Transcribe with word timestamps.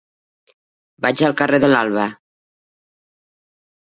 Vaig 1.05 1.21
al 1.27 1.37
carrer 1.43 1.59
de 1.65 1.71
l'Alba. 1.73 2.07